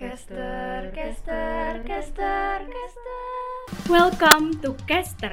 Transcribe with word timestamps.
Caster, 0.00 0.88
caster, 0.96 1.84
caster, 1.84 2.56
caster. 2.64 3.20
Welcome 3.84 4.56
to 4.64 4.72
Caster, 4.88 5.28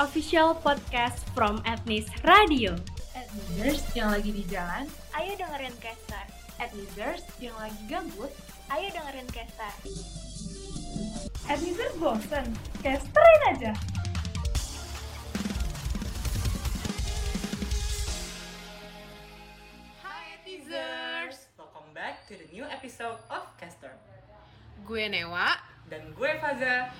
official 0.00 0.56
podcast 0.64 1.20
from 1.36 1.60
Etnis 1.68 2.08
Radio. 2.24 2.72
Admisers 3.12 3.84
yang 3.92 4.08
lagi 4.08 4.32
di 4.32 4.48
jalan, 4.48 4.88
Ayo 5.12 5.36
dengerin 5.36 5.76
Caster. 5.76 6.24
admisers 6.56 7.20
yang 7.36 7.52
lagi 7.60 7.76
gabut, 7.84 8.32
Ayo 8.72 8.88
dengerin 8.88 9.28
Caster. 9.28 9.72
admisers 11.44 11.92
bosen, 12.00 12.46
casterin 12.80 13.42
aja. 13.52 13.72
To 22.28 22.36
the 22.36 22.44
new 22.52 22.64
episode 22.68 23.16
of 23.32 23.44
Caster. 23.56 23.88
Gue 24.84 25.08
Newa 25.08 25.56
Dan 25.88 26.12
gue 26.12 26.30
Faza. 26.36 26.92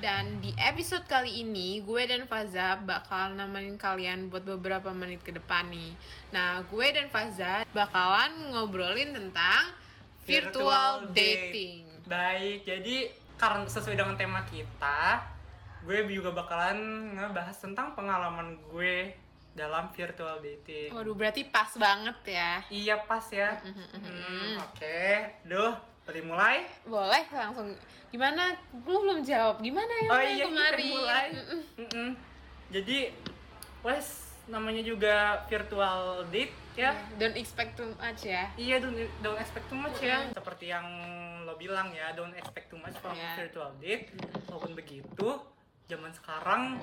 dan 0.00 0.40
di 0.40 0.48
episode 0.56 1.04
kali 1.04 1.44
ini 1.44 1.84
gue 1.84 2.08
dan 2.08 2.24
Faza 2.24 2.80
bakal 2.80 3.36
nemenin 3.36 3.76
kalian 3.76 4.32
buat 4.32 4.40
beberapa 4.40 4.88
menit 4.96 5.20
ke 5.20 5.28
depan 5.28 5.68
nih. 5.68 5.92
Nah, 6.32 6.64
gue 6.64 6.86
dan 6.88 7.12
Faza 7.12 7.68
bakalan 7.76 8.48
ngobrolin 8.48 9.12
tentang 9.12 9.68
virtual, 10.24 11.04
Virtual 11.04 11.12
date. 11.12 11.52
dating. 11.52 11.84
Baik, 12.08 12.64
jadi 12.64 12.96
karena 13.36 13.68
sesuai 13.68 14.00
dengan 14.00 14.16
tema 14.16 14.40
kita, 14.48 15.20
gue 15.84 16.08
juga 16.08 16.32
bakalan 16.32 17.12
ngebahas 17.20 17.60
tentang 17.60 17.92
pengalaman 17.92 18.56
gue 18.72 19.12
dalam 19.60 19.92
virtual 19.92 20.40
dating. 20.40 20.88
Waduh, 20.90 21.12
berarti 21.12 21.44
pas 21.44 21.68
banget 21.76 22.16
ya. 22.24 22.64
Iya 22.66 22.96
pas 23.04 23.28
ya. 23.28 23.60
Hmm, 23.60 24.56
Oke, 24.64 25.04
duh, 25.44 25.76
dari 26.02 26.24
mulai. 26.24 26.64
Boleh 26.82 27.28
langsung 27.28 27.76
gimana? 28.08 28.56
Lu 28.80 28.96
belum 28.98 29.20
jawab. 29.20 29.60
Gimana 29.60 29.92
ya 30.00 30.08
Oh 30.08 30.16
yang 30.18 30.32
iya, 30.34 30.44
kemarin? 30.48 30.78
kita 30.80 30.90
mulai. 30.90 31.24
Mm-mm. 31.30 31.60
Mm-mm. 31.76 32.08
Jadi, 32.70 32.98
wes 33.80 34.08
namanya 34.46 34.82
juga 34.82 35.14
virtual 35.46 36.24
date 36.26 36.56
ya. 36.74 36.96
Don't 37.14 37.36
expect 37.36 37.76
too 37.76 37.92
much 37.94 38.24
ya. 38.24 38.48
Iya, 38.56 38.80
don't, 38.80 38.96
don't 39.20 39.38
expect 39.38 39.68
too 39.68 39.76
much 39.76 40.00
ya. 40.00 40.26
Seperti 40.32 40.72
yang 40.72 40.86
lo 41.44 41.54
bilang 41.54 41.92
ya, 41.92 42.10
don't 42.12 42.32
expect 42.32 42.66
too 42.66 42.78
much 42.78 42.96
from 42.96 43.12
Iya. 43.12 43.36
virtual 43.36 43.70
date. 43.76 44.10
Walaupun 44.48 44.72
begitu, 44.72 45.28
zaman 45.86 46.10
sekarang 46.10 46.78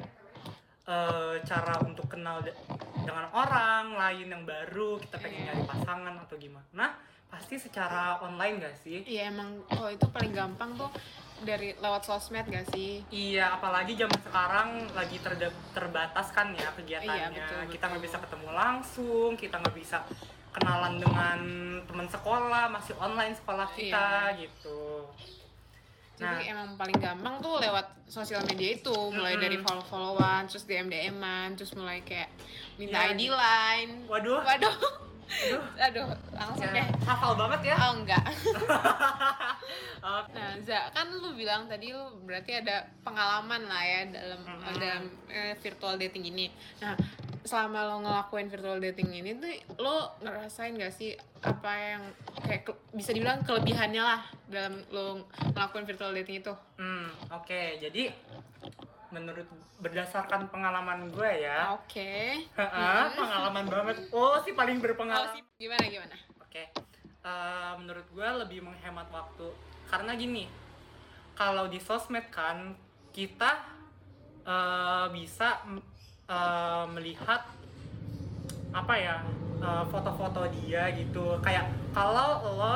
eh, 0.88 1.36
cara 1.44 1.76
untuk 1.84 2.08
kenal 2.08 2.40
de- 2.40 2.56
dengan 2.98 3.28
orang 3.30 3.92
lain 3.94 4.28
yang 4.30 4.44
baru, 4.44 4.96
kita 4.98 5.20
pengen 5.20 5.44
Iya. 5.44 5.48
nyari 5.52 5.64
pasangan 5.66 6.16
atau 6.18 6.36
gimana, 6.38 6.86
pasti 7.28 7.60
secara 7.60 8.24
online 8.24 8.56
gak 8.58 8.76
sih? 8.78 9.04
Iya 9.04 9.28
emang 9.28 9.68
kalau 9.68 9.92
itu 9.92 10.08
paling 10.08 10.32
gampang 10.32 10.72
tuh 10.74 10.88
dari 11.40 11.76
lewat 11.76 12.02
sosmed 12.02 12.48
gak 12.48 12.72
sih? 12.72 13.04
Iya, 13.10 13.52
apalagi 13.54 13.94
zaman 13.94 14.20
sekarang 14.22 14.70
lagi 14.92 15.20
terda- 15.20 15.52
terbatas 15.72 16.32
kan 16.32 16.56
ya 16.56 16.72
kegiatannya. 16.72 17.20
Iya, 17.22 17.28
betul, 17.30 17.60
Kita 17.68 17.76
betul. 17.78 17.88
nggak 17.92 18.04
bisa 18.04 18.18
ketemu 18.18 18.50
langsung, 18.50 19.30
kita 19.36 19.56
nggak 19.60 19.76
bisa 19.76 19.98
kenalan 20.50 20.96
dengan 20.98 21.40
teman 21.84 22.08
sekolah, 22.08 22.66
masih 22.70 22.96
online 22.98 23.36
sekolah 23.36 23.68
kita 23.70 24.08
Iya. 24.32 24.40
gitu. 24.42 25.04
Jadi 26.18 26.26
Nah. 26.44 26.52
emang 26.52 26.70
paling 26.76 26.98
gampang 26.98 27.38
tuh 27.38 27.58
lewat 27.58 27.86
sosial 28.04 28.42
media 28.44 28.74
itu, 28.74 28.90
mulai 29.08 29.34
Mm-mm. 29.34 29.44
dari 29.44 29.58
follow-followan, 29.60 30.46
terus 30.46 30.66
DM 30.66 30.88
DM-an, 30.88 31.54
terus 31.54 31.72
mulai 31.72 32.02
kayak 32.02 32.34
minta 32.76 32.98
Iya. 33.00 33.14
ID 33.14 33.22
line. 33.30 33.92
Waduh, 34.04 34.42
Waduh, 34.42 34.74
aduh, 35.28 35.62
aduh, 35.78 36.08
langsung 36.32 36.66
ya, 36.66 36.82
deh. 36.82 36.88
hafal 37.04 37.38
banget 37.38 37.62
ya. 37.66 37.76
Oh 37.78 37.94
enggak. 37.96 38.24
Oke. 40.18 40.32
Nah, 40.34 40.56
Za, 40.60 40.90
kan 40.90 41.08
lu 41.12 41.34
bilang 41.34 41.68
tadi 41.68 41.92
lu 41.92 42.02
berarti 42.24 42.52
ada 42.56 42.86
pengalaman 43.02 43.68
lah 43.68 43.84
ya 43.84 44.02
dalam 44.10 44.40
Mm-mm. 44.42 44.74
dalam 44.74 45.04
eh, 45.28 45.54
virtual 45.56 45.98
dating 45.98 46.26
ini. 46.28 46.48
Nah, 46.80 46.96
selama 47.48 47.88
lo 47.88 47.96
ngelakuin 48.04 48.48
virtual 48.48 48.78
dating 48.78 49.10
ini 49.10 49.32
tuh 49.34 49.50
lo 49.80 50.14
ngerasain 50.20 50.76
gak 50.76 50.92
sih 50.92 51.16
apa 51.40 51.72
yang 51.72 52.04
kayak 52.38 52.68
bisa 52.92 53.16
dibilang 53.16 53.42
kelebihannya 53.42 54.04
lah 54.04 54.22
dalam 54.46 54.84
lo 54.92 55.24
ngelakuin 55.56 55.88
virtual 55.88 56.12
dating 56.14 56.44
itu? 56.44 56.54
Hmm, 56.76 57.08
oke. 57.32 57.62
Jadi 57.80 58.12
menurut 59.08 59.48
berdasarkan 59.80 60.52
pengalaman 60.52 61.08
gue 61.08 61.32
ya, 61.40 61.72
Oke. 61.74 62.44
Heeh, 62.44 63.04
pengalaman 63.16 63.66
banget. 63.66 63.98
Oh, 64.12 64.36
si 64.42 64.52
paling 64.52 64.78
Oh, 64.78 64.84
berpengalaman. 64.84 65.32
sih, 65.32 65.42
gimana 65.58 65.86
gimana? 65.88 66.16
Oke, 66.44 66.64
Eh, 67.24 67.74
menurut 67.76 68.08
gue 68.08 68.30
lebih 68.40 68.64
menghemat 68.64 69.08
waktu 69.12 69.52
karena 69.86 70.16
gini, 70.16 70.48
kalau 71.34 71.68
di 71.68 71.76
sosmed 71.76 72.28
kan 72.28 72.72
kita 73.12 73.64
eh, 74.44 75.08
bisa 75.12 75.60
eh, 76.28 76.84
melihat 76.92 77.42
apa 78.76 78.94
ya 78.94 79.16
eh, 79.64 79.84
foto-foto 79.90 80.46
dia 80.62 80.92
gitu. 80.94 81.40
Kayak 81.42 81.72
kalau 81.96 82.44
lo 82.56 82.76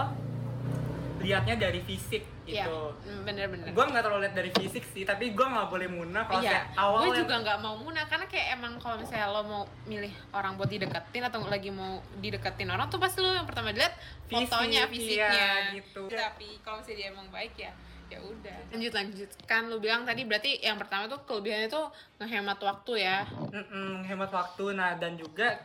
lihatnya 1.22 1.56
dari 1.56 1.85
fisik 1.85 2.25
Iya, 2.41 2.66
gitu. 2.66 2.79
mm, 3.06 3.22
bener-bener. 3.23 3.66
Gue 3.72 3.85
nggak 3.85 4.01
terlalu 4.01 4.22
lihat 4.25 4.35
dari 4.35 4.51
fisik 4.51 4.84
sih, 4.89 5.06
tapi 5.06 5.31
gue 5.38 5.45
nggak 5.45 5.69
boleh 5.69 5.88
munah 5.88 6.25
kalau 6.25 6.41
Iya, 6.41 6.51
kayak 6.51 6.66
awal 6.73 7.00
gue 7.06 7.22
juga 7.22 7.35
nggak 7.45 7.59
mau 7.62 7.75
munah 7.78 8.06
karena 8.09 8.25
kayak 8.25 8.47
emang 8.57 8.73
kalau 8.81 8.95
misalnya 8.97 9.28
lo 9.29 9.41
mau 9.45 9.63
milih 9.85 10.13
orang 10.33 10.57
buat 10.57 10.68
dideketin 10.68 11.23
atau 11.29 11.39
lagi 11.45 11.69
mau 11.69 12.01
dideketin 12.18 12.68
orang 12.73 12.89
tuh 12.89 12.97
pasti 12.97 13.22
lo 13.22 13.29
yang 13.31 13.45
pertama 13.45 13.69
dilihat 13.69 13.94
Fisik, 14.25 14.50
fotonya, 14.50 14.81
iya, 14.83 14.89
fisiknya 14.89 15.50
gitu. 15.78 16.03
Tapi 16.09 16.50
kalau 16.66 16.81
misalnya 16.81 16.97
dia 16.97 17.07
emang 17.13 17.28
baik 17.29 17.53
ya 17.56 17.72
ya 18.12 18.20
udah. 18.20 18.58
Lanjut 18.70 18.92
lanjut 18.92 19.30
kan 19.44 19.66
lo 19.66 19.80
bilang 19.80 20.04
tadi 20.04 20.22
berarti 20.24 20.60
yang 20.60 20.76
pertama 20.76 21.08
tuh 21.08 21.24
kelebihannya 21.24 21.68
tuh 21.68 21.88
ngehemat 22.20 22.60
waktu 22.60 22.94
ya. 23.00 23.24
Mm-mm, 23.50 24.04
hemat 24.04 24.30
waktu 24.30 24.76
nah 24.76 24.94
dan 24.94 25.16
juga 25.16 25.56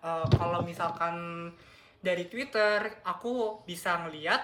eh, 0.00 0.26
kalau 0.32 0.62
misalkan 0.62 1.50
dari 1.98 2.24
Twitter 2.24 2.78
aku 3.02 3.58
bisa 3.62 3.98
ngeliat 4.00 4.42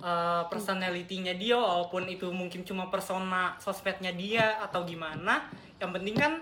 eh, 0.00 0.42
personality-nya 0.46 1.34
dia 1.34 1.56
walaupun 1.56 2.06
itu 2.06 2.28
mungkin 2.30 2.62
cuma 2.62 2.88
persona 2.88 3.56
sosmednya 3.56 4.12
dia 4.12 4.60
atau 4.60 4.84
gimana 4.84 5.48
yang 5.76 5.90
penting 5.90 6.12
kan 6.14 6.32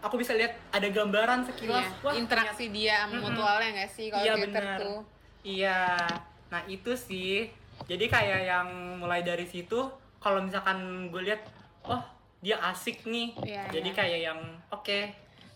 aku 0.00 0.16
bisa 0.16 0.32
lihat 0.32 0.56
ada 0.70 0.88
gambaran 0.88 1.44
sekilas 1.44 1.84
Iya, 1.84 2.00
wah 2.00 2.14
interaksi 2.14 2.70
dia 2.70 3.04
sama 3.04 3.16
Mm-mm. 3.16 3.24
mutualnya 3.32 3.68
nggak 3.76 3.90
sih 3.90 4.06
kalau 4.08 4.24
Iya, 4.24 4.32
Twitter 4.34 4.64
bener. 4.64 4.78
tuh. 4.78 5.00
Iya, 5.40 5.80
nah 6.48 6.62
itu 6.66 6.92
sih. 6.94 7.48
Jadi 7.82 8.04
kayak 8.06 8.40
yang 8.42 8.68
mulai 8.96 9.20
dari 9.20 9.44
situ, 9.44 9.88
kalau 10.16 10.40
misalkan 10.40 10.78
gue 11.08 11.22
lihat, 11.22 11.42
oh 11.84 12.02
dia 12.38 12.60
asik 12.66 13.04
nih. 13.04 13.32
Iya, 13.42 13.62
Jadi 13.70 13.88
iya. 13.88 13.96
kayak 13.96 14.20
yang 14.22 14.40
oke. 14.70 15.00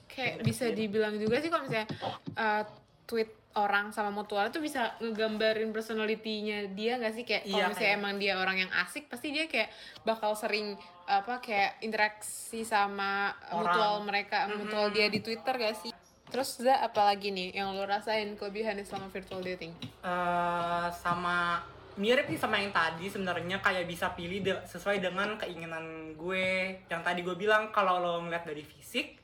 kayak 0.06 0.34
Gitu 0.36 0.44
bisa 0.44 0.64
dibilang 0.70 1.16
juga 1.16 1.36
sih 1.36 1.48
kalau 1.48 1.64
misalnya 1.64 1.90
uh, 2.36 2.62
tweet 3.04 3.26
orang 3.54 3.90
sama 3.90 4.12
mutual 4.12 4.46
itu 4.46 4.58
bisa 4.58 4.94
ngegambarin 4.98 5.70
personality-nya 5.70 6.70
dia 6.70 6.96
nggak 6.96 7.14
sih 7.14 7.24
kayak 7.24 7.42
kalau 7.42 7.56
Iya, 7.56 7.64
misalnya 7.68 7.82
kayak- 7.84 7.98
emang 7.98 8.14
dia 8.16 8.34
orang 8.36 8.56
yang 8.58 8.70
asik 8.76 9.06
pasti 9.06 9.30
dia 9.30 9.46
kayak 9.46 9.74
bakal 10.02 10.34
sering 10.34 10.78
apa 11.04 11.38
kayak 11.38 11.78
interaksi 11.80 12.62
sama 12.62 13.30
Orang. 13.48 13.58
mutual 13.66 13.94
mereka 14.02 14.38
Mhm. 14.44 14.54
mutual 14.56 14.86
dia 14.88 15.06
di 15.06 15.18
Twitter 15.18 15.50
gak 15.52 15.76
sih 15.78 15.90
terus 16.26 16.50
Za 16.56 16.78
apalagi 16.80 17.28
nih 17.28 17.50
yang 17.52 17.70
lo 17.70 17.82
rasain 17.82 18.34
kelebihannya 18.34 18.82
selama 18.82 19.08
virtual 19.08 19.40
dating 19.40 19.74
eh, 20.00 20.86
sama 20.92 21.58
mirip 21.96 22.26
sih 22.26 22.38
sama 22.40 22.58
yang 22.58 22.74
tadi 22.74 23.06
sebenarnya 23.06 23.62
kayak 23.62 23.86
bisa 23.86 24.10
pilih 24.12 24.42
de- 24.42 24.64
sesuai 24.66 24.98
dengan 24.98 25.38
keinginan 25.38 26.16
gue. 26.18 26.80
Yang 26.90 27.02
tadi 27.02 27.20
gue 27.22 27.36
bilang 27.38 27.70
kalau 27.70 28.02
lo 28.02 28.12
ngeliat 28.26 28.44
dari 28.46 28.66
fisik, 28.66 29.18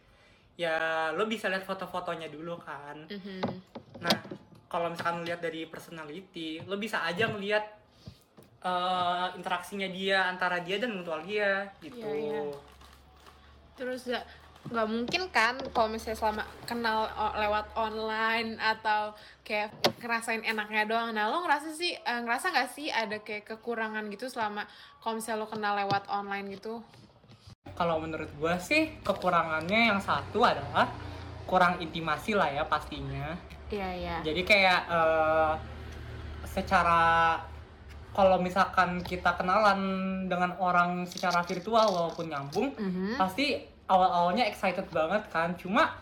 ya 0.54 1.10
lo 1.14 1.26
bisa 1.26 1.50
lihat 1.50 1.66
foto-fotonya 1.66 2.31
dulu 2.31 2.58
kan. 2.62 3.10
Mhm. 3.10 3.41
Nah, 4.00 4.16
kalau 4.70 4.92
misalkan 4.92 5.26
lihat 5.26 5.42
dari 5.42 5.66
personality, 5.66 6.62
lo 6.64 6.78
bisa 6.78 7.03
aja 7.03 7.26
ngelihat 7.26 7.64
eh, 8.61 9.26
interaksinya 9.40 9.88
dia 9.88 10.28
antara 10.28 10.61
dia 10.61 10.76
dan 10.76 10.93
mutual 10.93 11.25
dia 11.25 11.64
gitu. 11.81 12.05
Iya, 12.05 12.12
iya. 12.12 12.40
Terus 13.72 14.05
Za, 14.05 14.20
nggak 14.60 14.88
mungkin 14.92 15.22
kan 15.32 15.56
kalau 15.72 15.88
misalnya 15.88 16.20
selama 16.20 16.44
kenal 16.68 17.08
lewat 17.32 17.72
online 17.74 18.60
atau 18.60 19.16
kayak 19.40 19.72
ngerasain 19.98 20.44
enaknya 20.44 20.84
doang. 20.84 21.16
Nah 21.16 21.32
lo 21.32 21.40
ngerasa 21.42 21.72
sih 21.72 21.96
eh, 21.96 22.20
ngerasa 22.20 22.52
nggak 22.52 22.70
sih 22.70 22.92
ada 22.92 23.18
kayak 23.24 23.48
kekurangan 23.48 24.04
gitu 24.12 24.28
selama 24.28 24.68
kalau 25.00 25.16
misalnya 25.16 25.40
lo 25.42 25.48
kenal 25.48 25.74
lewat 25.74 26.04
online 26.12 26.52
gitu? 26.54 26.84
Kalau 27.72 27.96
menurut 27.98 28.28
gue 28.36 28.54
sih 28.60 29.00
kekurangannya 29.00 29.96
yang 29.96 30.00
satu 30.00 30.44
adalah 30.44 30.92
kurang 31.48 31.80
intimasi 31.80 32.36
lah 32.36 32.52
ya 32.52 32.62
pastinya. 32.68 33.34
Iya 33.72 33.88
iya. 33.96 34.16
Jadi 34.20 34.42
kayak 34.44 34.80
eh, 34.86 35.52
secara 36.46 37.00
kalau 38.10 38.42
misalkan 38.42 39.00
kita 39.06 39.38
kenalan 39.38 39.80
dengan 40.26 40.52
orang 40.58 41.06
secara 41.06 41.46
virtual 41.46 41.86
walaupun 41.94 42.26
nyambung, 42.26 42.74
Mhm. 42.74 43.14
pasti 43.14 43.54
awal-awalnya 43.90 44.46
excited 44.46 44.87
banget 44.94 45.26
kan. 45.34 45.58
Cuma 45.58 45.98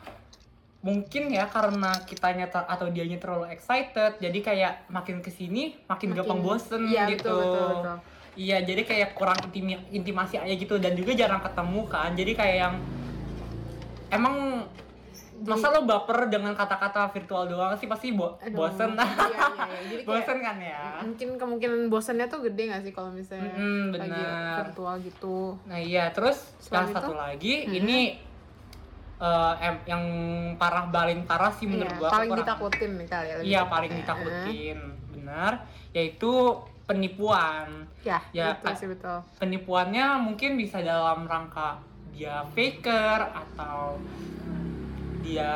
mungkin 0.79 1.27
ya 1.35 1.51
karena 1.51 1.91
kitanya 2.07 2.47
ter- 2.47 2.69
atau 2.71 2.87
dianya 2.87 3.19
terlalu 3.19 3.51
excited 3.51 4.15
jadi 4.23 4.39
kayak 4.39 4.73
makin 4.95 5.19
ke 5.19 5.31
sini 5.35 5.75
makin, 5.91 6.15
gampang 6.15 6.39
bosen 6.39 6.87
iya, 6.87 7.11
gitu 7.11 7.35
betul, 7.35 7.43
betul, 7.43 7.67
betul. 7.75 7.97
iya 8.39 8.59
jadi 8.63 8.83
kayak 8.87 9.09
kurang 9.19 9.43
intimi- 9.43 9.83
intimasi 9.91 10.39
aja 10.39 10.55
gitu 10.55 10.79
dan 10.79 10.95
juga 10.95 11.19
jarang 11.19 11.43
ketemu 11.43 11.81
kan 11.91 12.15
jadi 12.15 12.33
kayak 12.39 12.57
yang 12.63 12.75
emang 14.15 14.37
masa 15.41 15.71
lo 15.71 15.83
baper 15.83 16.27
dengan 16.27 16.51
kata-kata 16.53 17.07
virtual 17.09 17.47
doang 17.47 17.75
sih? 17.75 17.85
Pasti 17.85 18.11
bo- 18.11 18.35
Aduh, 18.39 18.59
bosen. 18.61 18.93
iya, 18.93 19.05
iya, 19.05 19.39
iya. 19.69 19.79
Jadi 19.91 20.03
bosen 20.03 20.39
kan 20.39 20.57
ya? 20.57 20.83
mungkin 21.01 21.29
kemungkinan 21.35 21.81
bosannya 21.87 22.27
tuh 22.27 22.41
gede 22.43 22.63
gak 22.67 22.83
sih 22.83 22.91
kalau 22.91 23.11
misalnya 23.11 23.51
Mm-mm, 23.51 23.93
lagi 23.93 24.11
benar. 24.11 24.57
virtual 24.65 24.95
gitu? 25.01 25.39
Nah 25.65 25.79
iya. 25.79 26.11
Terus 26.11 26.39
Selain 26.59 26.85
yang 26.85 26.89
satu 26.93 27.13
lagi 27.13 27.55
Mhm. 27.63 27.75
ini 27.77 27.99
em- 29.59 29.83
yang 29.85 30.05
parah 30.55 30.87
paling 30.87 31.23
parah 31.25 31.51
sih 31.51 31.67
menurut 31.67 31.87
Iya, 31.89 31.99
gua 31.99 32.09
paling 32.09 32.31
kekurangan. 32.31 32.47
ditakutin 32.55 32.91
nih 32.93 33.07
kali 33.09 33.27
ya 33.27 33.35
lebih 33.37 33.49
Iya 33.49 33.61
paling 33.65 33.93
ditakutin. 33.93 34.79
Benar. 35.13 35.53
Yaitu 35.91 36.33
penipuan. 36.85 37.67
ya, 38.01 38.17
Ya, 38.33 38.55
betul 38.55 38.73
sih 38.75 38.89
betul. 38.89 39.19
Penipuannya 39.37 40.07
mungkin 40.19 40.55
bisa 40.55 40.79
dalam 40.81 41.25
rangka 41.25 41.77
dia 42.11 42.41
faker 42.49 43.21
atau 43.29 43.99
dia 45.29 45.53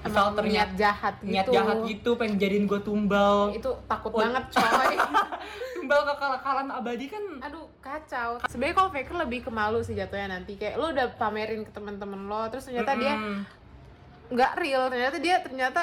Emang 0.00 0.32
ternyata 0.32 0.48
niat 0.64 0.70
jahat 0.74 1.14
gitu 1.18 1.28
niat 1.28 1.46
jahat 1.46 1.76
gitu 1.84 2.10
pengen 2.16 2.40
jadiin 2.40 2.64
gue 2.64 2.80
tumbal 2.80 3.52
itu 3.52 3.68
takut 3.84 4.08
Oh. 4.10 4.18
banget 4.18 4.44
coy 4.48 4.96
tumbal 5.76 6.00
kekalahan 6.06 6.68
abadi 6.70 7.06
kan 7.06 7.24
aduh 7.40 7.68
kacau 7.78 8.40
sebenarnya 8.48 8.74
kalau 8.74 8.88
faker 8.90 9.16
lebih 9.18 9.40
ke 9.42 9.50
malu 9.50 9.80
sih 9.80 9.92
jatuhnya 9.92 10.32
nanti 10.32 10.56
kayak 10.56 10.74
lo 10.74 10.88
udah 10.88 11.04
pamerin 11.14 11.62
ke 11.62 11.70
teman-teman 11.70 12.16
lo 12.22 12.48
terus 12.48 12.64
ternyata 12.64 12.96
dia 12.96 13.12
Mm-mm. 13.12 13.44
nggak 14.30 14.52
real 14.56 14.88
ternyata 14.88 15.16
dia 15.18 15.36
ternyata 15.38 15.82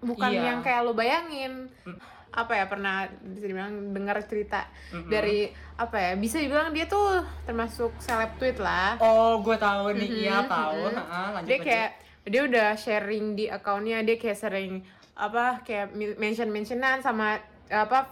bukan 0.00 0.30
Iya. 0.30 0.42
yang 0.44 0.58
kayak 0.60 0.80
lo 0.82 0.92
bayangin 0.92 1.70
Mm. 1.84 1.98
apa 2.30 2.52
ya 2.52 2.66
pernah 2.66 2.96
bisa 3.24 3.46
dibilang 3.46 3.70
dengar 3.88 4.18
cerita 4.24 4.66
Mm-mm. 4.90 5.06
dari 5.08 5.46
apa 5.74 5.94
ya 5.96 6.12
bisa 6.14 6.36
dibilang 6.36 6.70
dia 6.70 6.84
tuh 6.84 7.22
termasuk 7.44 7.94
seleb 7.98 8.34
tweet 8.34 8.58
lah 8.58 8.98
oh 8.98 9.38
gue 9.38 9.54
tahu 9.56 9.94
nih 9.94 10.08
Mhm, 10.08 10.18
iya 10.18 10.36
tahu 10.44 10.82
mhm. 10.84 10.96
Heeh, 10.96 11.26
lanjut, 11.28 11.46
dia 11.46 11.54
lanjut. 11.54 11.62
kayak 11.64 11.90
dia 12.28 12.42
udah 12.44 12.68
sharing 12.74 13.34
di 13.34 13.44
akunnya 13.46 14.00
dia 14.00 14.14
kayak 14.14 14.38
sering 14.38 14.84
apa 15.12 15.60
kayak 15.60 15.90
mention 16.14 16.48
mentionan 16.48 17.00
sama 17.00 17.36
apa 17.66 18.06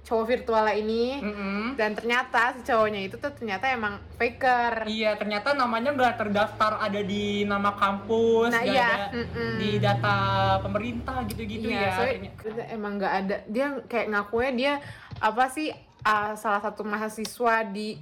cowok 0.00 0.26
virtualnya 0.26 0.74
ini 0.74 1.20
Mm-mm. 1.20 1.76
dan 1.76 1.92
ternyata 1.92 2.56
si 2.56 2.64
cowoknya 2.64 3.04
itu 3.04 3.16
tuh 3.16 3.30
ternyata 3.30 3.68
emang 3.68 4.00
faker 4.16 4.88
Iya, 4.88 5.14
ternyata 5.14 5.52
namanya 5.52 5.92
nggak 5.92 6.16
terdaftar 6.16 6.80
ada 6.80 7.00
di 7.00 7.44
nama 7.44 7.76
kampus, 7.76 8.48
nah 8.48 8.64
iya 8.64 9.12
ada 9.12 9.12
mm-mm. 9.12 9.52
di 9.60 9.70
data 9.76 10.16
pemerintah 10.58 11.20
gitu-gitu 11.28 11.68
Iya, 11.68 11.80
ya. 11.84 12.16
Ternyata- 12.16 12.68
emang 12.72 12.92
nggak 12.96 13.14
ada 13.14 13.36
dia 13.44 13.66
kayak 13.86 14.06
ngakunya 14.08 14.50
dia 14.52 14.72
apa 15.20 15.44
sih 15.48 15.68
uh, 16.00 16.32
salah 16.32 16.60
satu 16.60 16.80
mahasiswa 16.80 17.54
di 17.68 18.00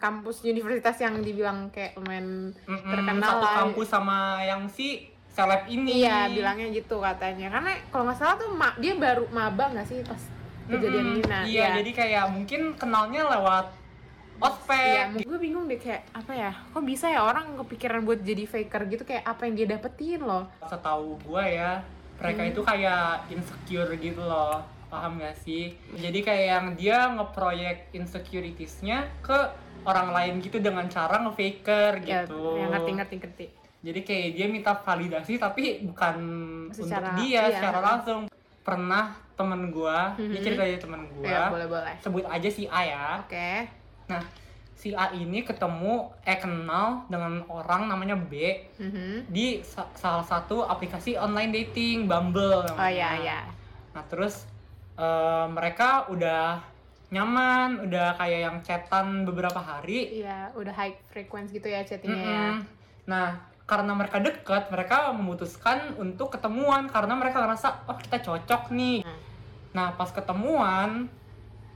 kampus 0.00 0.42
universitas 0.42 0.96
yang 0.96 1.20
dibilang 1.20 1.68
kayak 1.68 1.94
lumayan 1.94 2.50
Mm-mm, 2.64 2.88
terkenal 2.88 3.28
satu 3.30 3.44
lah. 3.44 3.54
kampus 3.60 3.88
sama 3.88 4.18
yang 4.40 4.64
si 4.66 5.04
seleb 5.28 5.68
ini. 5.68 6.00
iya 6.00 6.26
bilangnya 6.26 6.72
gitu 6.72 6.98
katanya 6.98 7.46
karena 7.50 7.70
kalau 7.88 8.04
nggak 8.04 8.18
salah 8.18 8.34
tuh 8.34 8.50
ma- 8.50 8.74
dia 8.74 8.96
baru 8.96 9.28
maba 9.28 9.70
nggak 9.70 9.86
sih 9.86 10.00
pas 10.02 10.18
kejadian 10.66 11.04
Mm-mm, 11.04 11.14
ini 11.14 11.22
nah 11.24 11.42
Iya, 11.42 11.66
jadi 11.76 11.90
kayak 11.92 12.24
mungkin 12.30 12.60
kenalnya 12.74 13.28
lewat 13.28 13.66
Iya, 14.32 14.48
ospek. 14.48 15.20
gue 15.20 15.36
bingung 15.38 15.68
deh 15.68 15.76
kayak 15.76 16.08
apa 16.12 16.32
ya? 16.32 16.52
Kok 16.66 16.80
bisa 16.82 17.06
ya 17.06 17.20
orang 17.20 17.60
kepikiran 17.60 18.00
buat 18.00 18.20
jadi 18.20 18.44
faker 18.44 18.88
gitu 18.88 19.04
kayak 19.04 19.20
apa 19.22 19.44
yang 19.44 19.54
dia 19.54 19.68
dapetin 19.68 20.16
loh? 20.18 20.48
Setahu 20.62 21.20
gua 21.20 21.44
ya, 21.44 21.84
mereka 22.16 22.40
Hmm. 22.40 22.50
itu 22.50 22.60
kayak 22.62 23.04
insecure 23.28 23.92
gitu 23.94 24.16
loh. 24.18 24.64
Paham 24.88 25.20
gak 25.20 25.36
sih? 25.38 25.76
Jadi 25.92 26.18
kayak 26.20 26.46
yang 26.48 26.66
dia 26.72 26.98
ngeproyek 27.10 27.92
insecuritiesnya 27.92 29.06
ke 29.20 29.38
orang 29.82 30.08
lain 30.10 30.34
gitu 30.38 30.58
dengan 30.58 30.84
cara 30.86 31.20
nge-faker 31.20 32.02
Ya, 32.02 32.24
gitu. 32.24 32.56
yang 32.56 32.70
ngerti 32.70 32.90
ngerti 32.92 33.14
ngerti. 33.18 33.46
jadi 33.80 34.00
kayak 34.02 34.28
dia 34.34 34.46
minta 34.46 34.72
validasi 34.74 35.36
tapi 35.36 35.80
bukan 35.82 36.16
Secara- 36.68 37.10
untuk 37.10 37.24
dia 37.24 37.42
iya. 37.42 37.54
secara 37.54 37.78
langsung 37.80 38.20
pernah 38.60 39.08
temen 39.32 39.70
gua 39.70 40.12
dia 40.14 40.28
Mhm. 40.30 40.44
cerita 40.44 40.62
dari 40.62 40.76
temen 40.76 41.00
Ya 41.18 41.48
gua 41.48 41.56
boleh 41.56 41.68
boleh. 41.70 41.94
sebut 41.98 42.24
aja 42.24 42.44
si 42.46 42.64
A 42.66 42.80
ya 42.82 43.06
Oke. 43.18 43.64
nah 44.06 44.20
si 44.74 44.92
A 44.92 45.08
ini 45.10 45.40
ketemu 45.40 45.94
eh 46.22 46.36
kenal 46.36 47.04
dengan 47.06 47.40
orang 47.46 47.84
namanya 47.86 48.16
B 48.16 48.36
Mhm. 48.76 49.28
di 49.28 49.60
sa- 49.62 49.88
salah 49.94 50.20
satu 50.22 50.60
aplikasi 50.62 51.16
online 51.16 51.48
dating 51.50 52.04
Bumble 52.04 52.68
Oh 52.68 52.84
iya 52.86 53.16
iya. 53.16 53.40
nah 53.90 54.04
terus 54.04 54.44
eh, 54.94 55.46
mereka 55.48 56.04
udah 56.06 56.60
nyaman 57.10 57.90
udah 57.90 58.14
kayak 58.14 58.40
yang 58.46 58.56
chatan 58.62 59.26
beberapa 59.26 59.58
hari 59.58 60.22
Iya 60.22 60.54
udah 60.54 60.70
high 60.70 60.94
frequency 61.10 61.58
gitu 61.58 61.66
ya 61.66 61.82
chattingnya 61.82 62.22
ya. 62.22 62.46
Mm-mm. 62.54 62.56
Nah, 63.06 63.28
karena 63.66 63.92
mereka 63.94 64.18
dekat, 64.18 64.70
mereka 64.70 65.10
memutuskan 65.10 65.94
untuk 65.94 66.30
ketemuan 66.30 66.86
karena 66.86 67.14
mereka 67.14 67.42
ngerasa 67.42 67.86
oh 67.86 67.94
kita 67.94 68.18
cocok 68.18 68.70
nih. 68.70 69.02
Hmm. 69.02 69.18
Nah, 69.70 69.94
pas 69.94 70.10
ketemuan 70.10 71.10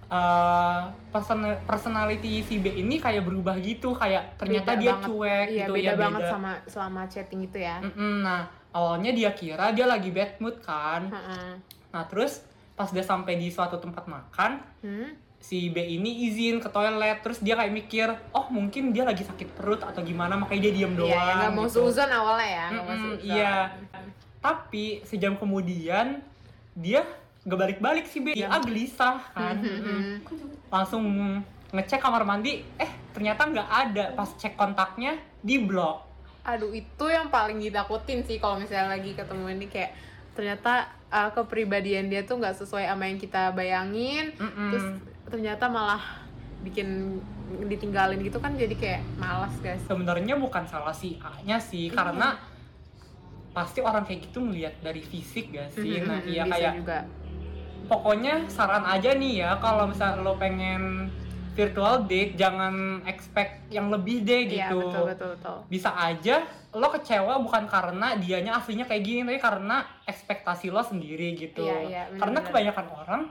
eh 0.04 0.81
person- 1.08 1.58
personality 1.64 2.44
si 2.44 2.60
B 2.60 2.70
ini 2.70 3.00
kayak 3.00 3.25
berubah 3.25 3.56
gitu, 3.56 3.96
kayak 3.96 4.37
ternyata 4.37 4.76
Beda 4.76 4.80
dia 4.80 4.92
banget. 4.92 5.06
cuek 5.08 5.46
Iya 5.48 5.64
gitu 5.64 5.72
beda 5.75 5.87
ya 5.87 5.94
banget 5.96 6.20
beda. 6.20 6.30
sama 6.30 6.52
selama 6.69 7.02
chatting 7.08 7.40
itu 7.42 7.58
ya. 7.58 7.76
Mm-mm. 7.80 8.14
Nah, 8.22 8.42
awalnya 8.70 9.10
dia 9.10 9.30
kira 9.32 9.72
dia 9.72 9.87
lagi 9.88 10.12
bad 10.12 10.38
mood 10.38 10.60
kan. 10.60 11.08
Heeh. 11.08 11.50
Nah, 11.90 12.04
terus 12.06 12.44
pas 12.75 12.90
dia 12.90 13.02
sampai 13.02 13.38
di 13.38 13.48
suatu 13.48 13.78
tempat 13.78 14.04
makan, 14.04 14.58
Hmm? 14.82 15.14
Si 15.44 15.69
B 15.69 15.76
ini 15.76 16.32
izin 16.32 16.56
ke 16.56 16.73
toilet, 16.73 17.20
terus 17.20 17.37
dia 17.44 17.52
kayak 17.52 17.69
mikir, 17.69 18.08
oh 18.32 18.49
mungkin 18.49 18.96
dia 18.96 19.05
lagi 19.05 19.29
sakit 19.29 19.52
perut 19.52 19.85
atau 19.85 20.00
gimana, 20.00 20.41
makanya 20.41 20.73
dia 20.73 20.73
diem 20.73 20.96
doang. 20.96 21.12
Iya, 21.12 21.20
ya, 21.20 21.35
nggak 21.37 21.52
mau 21.52 21.69
gitu. 21.69 21.85
suzon 21.85 22.08
awalnya 22.08 22.49
ya, 22.49 22.67
suzon. 22.73 23.17
iya. 23.20 23.55
Tapi 24.41 25.05
sejam 25.05 25.37
kemudian 25.37 26.25
dia 26.73 27.05
gak 27.44 27.61
balik-balik 27.61 28.08
sih 28.08 28.25
B. 28.25 28.32
Dia 28.32 28.49
Iya. 28.49 28.61
gelisah 28.64 29.20
kan. 29.37 29.61
Mm-mm. 29.61 30.25
mhm. 30.25 30.49
Langsung 30.73 31.05
ngecek 31.76 32.00
kamar 32.00 32.25
mandi, 32.25 32.64
eh 32.81 32.90
ternyata 33.12 33.44
nggak 33.44 33.69
ada. 33.69 34.05
Pas 34.17 34.32
cek 34.40 34.56
kontaknya 34.56 35.20
di 35.44 35.61
blok. 35.61 36.08
Aduh 36.44 36.73
itu 36.73 37.05
yang 37.08 37.29
paling 37.29 37.61
ditakutin 37.61 38.25
sih 38.25 38.40
kalau 38.40 38.61
misalnya 38.61 38.97
lagi 38.97 39.12
ketemu 39.12 39.61
ini 39.61 39.69
kayak 39.69 39.93
ternyata 40.32 40.93
uh, 41.08 41.31
kepribadian 41.32 42.08
dia 42.08 42.25
tuh 42.25 42.37
nggak 42.40 42.56
sesuai 42.64 42.88
sama 42.88 43.08
yang 43.08 43.20
kita 43.20 43.52
bayangin. 43.52 44.32
Mm-mm. 44.40 44.69
Terus 44.73 44.87
ternyata 45.25 45.67
malah 45.67 46.03
bikin 46.61 47.21
ditinggalin 47.69 48.19
gitu 48.21 48.40
kan 48.40 48.57
jadi 48.57 48.73
kayak 48.73 49.02
malas 49.16 49.52
guys. 49.61 49.81
Sebenarnya 49.85 50.35
bukan 50.35 50.64
salah 50.64 50.93
si 50.93 51.21
A-nya 51.21 51.61
sih, 51.61 51.93
Iya. 51.93 51.95
karena 51.95 52.28
pasti 53.52 53.78
orang 53.78 54.02
kayak 54.02 54.26
gitu 54.26 54.43
ngelihat 54.43 54.75
dari 54.81 54.99
fisik 54.99 55.54
gak 55.54 55.71
sih? 55.71 56.00
Mhm, 56.02 56.09
Nah, 56.09 56.19
mhm, 56.19 56.28
iya 56.28 56.43
kayak 56.45 56.73
juga. 56.75 56.99
pokoknya 57.85 58.49
saran 58.49 58.83
aja 58.83 59.12
nih 59.12 59.45
ya 59.45 59.61
kalau 59.61 59.85
misalnya 59.87 60.25
lo 60.25 60.35
pengen 60.35 61.12
virtual 61.54 62.02
date 62.02 62.35
jangan 62.35 63.04
expect 63.04 63.71
yang 63.71 63.93
lebih 63.93 64.25
deh 64.25 64.49
Iya 64.49 64.73
gitu. 64.73 64.81
betul 64.83 65.04
betul 65.07 65.28
betul. 65.37 65.57
Bisa 65.69 65.93
aja 65.93 66.43
lo 66.73 66.88
kecewa 66.90 67.38
bukan 67.38 67.69
karena 67.69 68.16
dianya 68.16 68.59
aslinya 68.59 68.83
kayak 68.83 69.04
gini 69.04 69.23
tapi 69.23 69.38
karena 69.38 69.85
ekspektasi 70.02 70.73
lo 70.73 70.83
sendiri 70.83 71.37
gitu. 71.37 71.62
Iya, 71.62 71.78
iya, 71.87 72.02
karena 72.19 72.43
kebanyakan 72.43 72.87
orang 72.90 73.23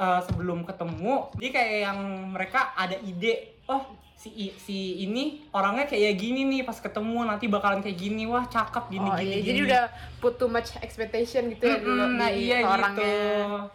uh, 0.00 0.20
sebelum 0.24 0.64
ketemu 0.64 1.28
dia 1.36 1.50
kayak 1.52 1.76
yang 1.92 1.98
mereka 2.32 2.72
ada 2.72 2.96
ide, 3.04 3.60
oh 3.68 3.84
si 4.20 4.52
si 4.60 5.00
ini 5.00 5.48
orangnya 5.48 5.88
kayak 5.88 6.12
gini 6.20 6.44
nih 6.44 6.60
pas 6.60 6.76
ketemu 6.76 7.24
nanti 7.24 7.48
bakalan 7.48 7.80
kayak 7.80 7.96
gini 7.96 8.28
wah 8.28 8.44
cakep 8.44 8.92
gini 8.92 9.08
oh 9.08 9.16
gini 9.16 9.24
iya, 9.24 9.36
gini. 9.40 9.48
jadi 9.48 9.60
udah 9.64 9.84
put 10.20 10.36
too 10.36 10.44
much 10.52 10.76
expectation 10.84 11.48
gitu 11.48 11.64
ya 11.64 11.80
dulu 11.80 12.20
nah 12.20 12.28
iya 12.28 12.60
orangnya. 12.60 13.00
gitu. 13.00 13.12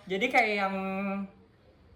Jadi 0.06 0.26
kayak 0.30 0.54
yang 0.62 0.76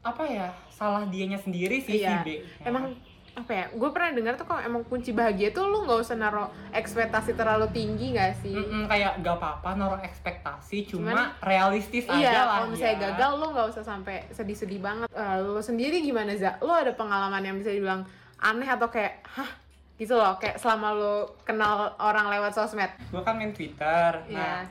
apa 0.02 0.24
ya 0.26 0.48
salah 0.74 1.06
dianya 1.06 1.38
sendiri 1.38 1.78
sih 1.78 2.02
Iya. 2.02 2.26
si 2.26 2.26
B. 2.26 2.28
Emang 2.66 2.98
apa 3.32 3.52
ya? 3.52 3.66
Gue 3.72 3.90
pernah 3.90 4.12
dengar 4.12 4.34
tuh 4.34 4.44
kalau 4.44 4.60
emang 4.60 4.82
kunci 4.84 5.12
bahagia 5.12 5.50
tuh 5.50 5.64
lu 5.64 5.84
nggak 5.84 6.00
usah 6.00 6.16
naruh 6.16 6.46
ekspektasi 6.70 7.34
terlalu 7.34 7.70
tinggi 7.70 8.12
gak 8.12 8.38
sih? 8.38 8.52
Mm-mm, 8.52 8.86
kayak 8.86 9.20
gak 9.20 9.36
apa-apa 9.36 9.70
naruh 9.74 10.00
ekspektasi 10.00 10.86
cuma 10.86 11.12
Cuman, 11.12 11.28
realistis 11.42 12.06
aja 12.06 12.16
Iya, 12.16 12.32
lah 12.32 12.46
kalau 12.56 12.68
misalnya 12.70 12.94
ya. 12.94 13.04
gagal 13.08 13.32
lo 13.34 13.46
nggak 13.50 13.68
usah 13.70 13.84
sampai 13.84 14.16
sedih-sedih 14.30 14.80
banget. 14.80 15.08
Eh, 15.10 15.38
lo 15.40 15.60
sendiri 15.60 16.00
gimana 16.00 16.32
za? 16.34 16.58
Lo 16.60 16.72
ada 16.72 16.92
pengalaman 16.92 17.42
yang 17.42 17.56
bisa 17.56 17.70
dibilang 17.70 18.04
aneh 18.38 18.66
atau 18.66 18.88
kayak 18.88 19.20
hah 19.28 19.52
gitu 19.96 20.14
loh 20.14 20.36
kayak 20.36 20.56
selama 20.56 20.88
lo 20.92 21.14
kenal 21.44 21.92
orang 21.98 22.30
lewat 22.30 22.54
sosmed. 22.54 22.88
Gue 23.08 23.20
kan 23.20 23.36
main 23.36 23.52
Twitter. 23.52 24.16
Iya. 24.26 24.38
Nah, 24.38 24.62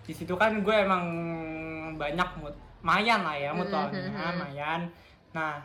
di 0.00 0.12
situ 0.12 0.32
kan 0.34 0.56
gue 0.56 0.72
emang 0.74 1.04
banyak 1.94 2.28
mood 2.36 2.52
mayan 2.80 3.20
lah 3.20 3.36
ya 3.36 3.52
mutualnya 3.52 4.00
Mhm. 4.02 4.36
mayan. 4.40 4.80
Nah, 5.30 5.60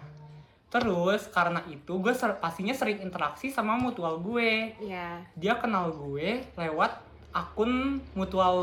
terus 0.75 1.27
karena 1.29 1.63
itu 1.65 1.95
gue 1.95 2.11
ser- 2.11 2.35
pastinya 2.35 2.71
sering 2.71 2.99
interaksi 2.99 3.47
sama 3.47 3.75
mutual 3.75 4.19
gue. 4.19 4.75
Iya. 4.77 5.23
Dia 5.33 5.55
kenal 5.55 5.89
gue 5.89 6.43
lewat 6.53 6.99
akun 7.31 7.99
mutual 8.11 8.55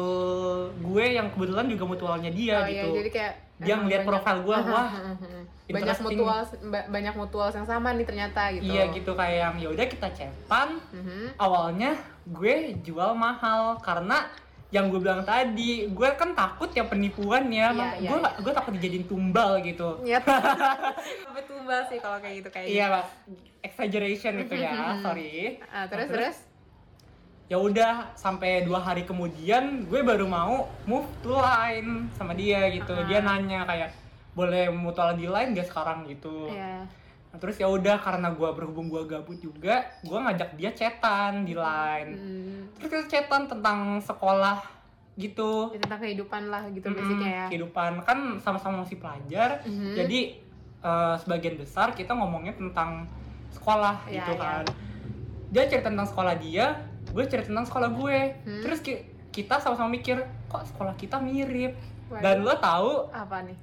gue 0.75 1.05
yang 1.11 1.29
kebetulan 1.29 1.69
juga 1.69 1.85
mutualnya 1.87 2.33
dia 2.33 2.57
oh 2.57 2.65
iya, 2.65 2.81
gitu 2.81 2.89
jadi 2.97 3.11
kayak 3.13 3.35
dia 3.61 3.75
ngeliat 3.77 4.03
profil 4.03 4.37
gua, 4.43 4.59
wah, 4.65 4.89
banyak 5.69 5.99
mutual 6.01 6.41
ba- 6.67 6.89
banyak 6.89 7.15
mutual 7.15 7.49
yang 7.49 7.69
sama 7.69 7.93
nih 7.93 8.03
ternyata 8.03 8.49
gitu 8.51 8.65
iya 8.67 8.89
gitu 8.89 9.13
kayak 9.13 9.37
yang 9.39 9.57
ya 9.61 9.69
udah 9.71 9.87
kita 9.87 10.09
chatan 10.11 10.81
Mhm. 10.89 11.37
awalnya 11.37 11.95
gue 12.25 12.55
jual 12.81 13.13
mahal 13.13 13.77
karena 13.79 14.25
yang 14.73 14.89
gue 14.89 14.99
bilang 14.99 15.21
tadi 15.23 15.85
gue 15.87 16.09
kan 16.13 16.33
takut 16.33 16.67
ya 16.71 16.83
penipuan 16.83 17.45
ya 17.47 17.71
Mak- 17.71 18.01
iya, 18.01 18.09
gue 18.09 18.19
iya. 18.19 18.31
gue 18.41 18.53
takut 18.53 18.73
dijadiin 18.73 19.05
tumbal 19.05 19.61
gitu 19.61 20.01
Iya. 20.01 20.25
Sampai 21.21 21.45
tumbal 21.51 21.81
sih 21.87 21.99
kalau 21.99 22.17
kayak 22.19 22.35
gitu 22.41 22.49
kayak 22.49 22.67
iya 22.67 22.87
Pak. 22.91 23.05
exaggeration 23.63 24.33
itu 24.39 24.55
ya 24.57 24.73
Mhm. 24.73 25.03
sorry 25.03 25.61
Ah, 25.69 25.85
terus 25.87 26.01
Nah, 26.03 26.11
terus 26.11 26.37
ya 27.45 27.57
udah 27.57 27.93
sampai 28.15 28.65
dua 28.65 28.81
hari 28.81 29.05
kemudian 29.05 29.85
gue 29.85 30.01
baru 30.01 30.25
mau 30.25 30.57
move 30.83 31.05
to 31.21 31.31
line 31.31 32.09
sama 32.11 32.33
dia 32.33 32.65
gitu 32.69 32.91
Ah. 32.91 33.05
dia 33.05 33.21
nanya 33.21 33.63
kayak 33.63 33.93
boleh 34.33 34.67
mutual 34.69 35.13
di 35.13 35.29
line 35.29 35.53
gak 35.53 35.69
sekarang 35.69 36.09
gitu 36.09 36.49
Iya. 36.49 36.89
Nah, 37.33 37.39
terus 37.39 37.57
ya 37.57 37.65
udah 37.65 37.97
karena 37.97 38.29
gue 38.31 38.45
berhubung 38.47 38.87
gue 38.87 39.03
gabut 39.07 39.35
juga 39.37 39.89
gue 40.01 40.15
ngajak 40.15 40.53
dia 40.53 40.71
chatan 40.71 41.43
di 41.43 41.57
line 41.57 42.11
Hmm. 42.13 42.61
terus 42.77 43.09
kita 43.09 43.25
chatan 43.25 43.49
tentang 43.49 43.79
sekolah 43.99 44.61
gitu 45.15 45.69
Ya, 45.71 45.81
tentang 45.81 46.01
kehidupan 46.03 46.43
lah 46.47 46.69
gitu 46.69 46.85
Mm-mm, 46.85 46.99
basicnya 46.99 47.31
ya. 47.35 47.47
kehidupan 47.49 47.93
kan 48.01 48.19
sama-sama 48.39 48.81
masih 48.81 48.97
pelajar 48.97 49.61
Mhm. 49.63 49.93
jadi 49.95 50.21
eh, 50.79 51.15
sebagian 51.17 51.57
besar 51.57 51.93
kita 51.93 52.11
ngomongnya 52.11 52.53
tentang 52.53 53.09
sekolah 53.51 54.03
Iya, 54.05 54.19
gitu 54.19 54.33
iya. 54.35 54.41
kan 54.43 54.65
dia 55.49 55.65
cerita 55.67 55.89
tentang 55.89 56.05
sekolah 56.07 56.35
dia 56.35 56.65
gue 57.07 57.25
cerita 57.25 57.49
tentang 57.49 57.65
sekolah 57.65 57.89
gue 57.93 58.19
Hmm. 58.43 58.61
terus 58.61 58.81
ki- 58.81 59.05
kita 59.31 59.57
sama-sama 59.57 59.89
mikir 59.91 60.21
kok 60.47 60.65
sekolah 60.67 60.93
kita 60.95 61.17
mirip 61.17 61.77
Waduh. 62.09 62.21
dan 62.21 62.37
lo 62.41 62.55
tahu 62.55 63.09
apa 63.09 63.41
nih? 63.43 63.57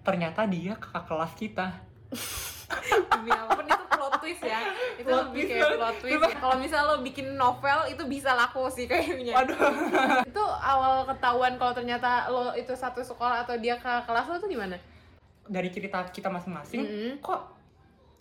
ternyata 0.00 0.42
dia 0.44 0.74
kakak 0.74 1.04
kelas 1.04 1.32
kita 1.36 1.66
Demi 3.08 3.30
apa 3.30 3.52
pun 3.52 3.64
itu 3.64 3.84
plot 3.88 4.12
twist 4.18 4.42
ya. 4.42 4.60
Itu 4.96 5.06
Plot 5.06 5.24
lebih 5.26 5.42
twist 5.44 5.50
kayak 5.56 5.70
plot 5.76 5.96
twist. 5.98 6.12
ya. 6.18 6.36
Kalau 6.36 6.56
misal 6.56 6.80
lo 6.84 6.94
bikin 7.00 7.26
novel 7.34 7.78
itu 7.86 8.02
bisa 8.04 8.30
laku 8.32 8.66
sih 8.68 8.84
kayaknya. 8.84 9.34
waduh 9.34 9.58
itu 10.28 10.44
awal 10.56 11.06
ketahuan 11.06 11.54
kalau 11.54 11.72
ternyata 11.72 12.10
lo 12.26 12.50
itu 12.52 12.72
satu 12.72 13.00
sekolah 13.00 13.42
atau 13.42 13.54
dia 13.54 13.76
ke 13.76 13.92
kelas 14.02 14.26
lo 14.26 14.36
tuh 14.36 14.48
gimana? 14.48 14.76
dari 15.44 15.70
cerita 15.70 16.02
kita 16.04 16.26
masing-masing 16.26 16.82
Mm-mm. 16.82 17.12
kok 17.20 17.54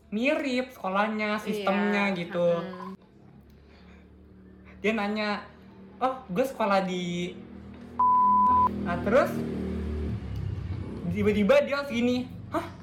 mirip 0.08 0.70
sekolahnya 0.70 1.38
sistemnya 1.38 2.08
Iya. 2.08 2.18
gitu 2.20 2.48
Mm. 2.62 2.94
dia 4.78 4.94
nanya 4.94 5.42
oh 5.98 6.22
gue 6.28 6.46
sekolah 6.46 6.86
di 6.86 7.34
nah 8.80 8.94
terus 9.00 9.34
tiba-tiba 11.08 11.64
dia 11.64 11.76
langsung 11.76 11.96
gini 11.96 12.18
hah 12.22 12.35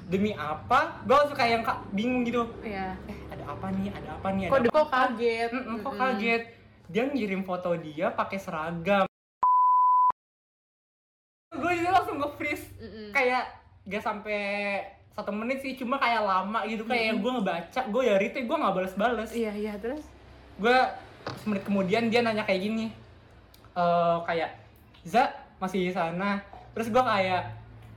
demi 0.05 0.31
apa? 0.33 0.99
Gue 1.03 1.15
langsung 1.15 1.35
kayak 1.35 1.51
yang 1.53 1.63
bingung 1.89 2.23
gitu. 2.23 2.43
Iya. 2.59 2.95
eh 3.05 3.17
ada 3.29 3.43
apa 3.49 3.67
nih? 3.71 3.87
Ada 3.89 4.09
apa 4.13 4.27
nih? 4.29 4.43
Ada 4.45 4.51
Kok 4.51 4.59
apa 4.59 4.71
kok 4.73 4.89
kaget? 4.89 5.49
Mm-mm, 5.51 5.75
kok 5.75 5.83
Mm-mm. 5.85 6.01
kaget? 6.01 6.43
Dia 6.85 7.03
ngirim 7.07 7.41
foto 7.41 7.69
dia 7.75 8.07
pakai 8.09 8.37
seragam. 8.37 9.05
Gue 11.49 11.71
juga 11.75 11.89
langsung 11.93 12.17
nge-freeze. 12.19 12.65
Mm-mm. 12.75 13.09
kayak 13.11 13.43
gak 13.85 14.03
sampai 14.03 14.41
satu 15.13 15.29
menit 15.29 15.61
sih 15.61 15.75
cuma 15.75 15.95
kayak 15.95 16.21
lama 16.21 16.65
gitu. 16.65 16.83
Kayak 16.83 17.21
gue 17.21 17.31
ngebaca 17.31 17.81
gue 17.85 18.01
ya 18.03 18.15
retweet 18.17 18.43
gue 18.43 18.57
nggak 18.57 18.73
bales-bales 18.73 19.29
Iya 19.29 19.51
iya 19.53 19.73
terus. 19.77 20.01
gue 20.53 20.77
semenit 21.39 21.63
kemudian 21.63 22.09
dia 22.09 22.19
nanya 22.19 22.43
kayak 22.43 22.61
gini. 22.61 22.89
Eh 23.73 24.17
kayak 24.25 24.57
za 25.03 25.29
masih 25.57 25.87
di 25.87 25.93
sana? 25.93 26.41
Terus 26.73 26.89
gue 26.89 26.99
kayak 26.99 27.43